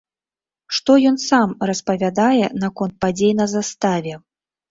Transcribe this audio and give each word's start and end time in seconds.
Што 0.77 0.91
ён 1.09 1.17
сам 1.23 1.47
распавядае 1.69 2.45
наконт 2.63 2.93
падзей 3.05 3.33
на 3.43 3.47
заставе? 3.55 4.13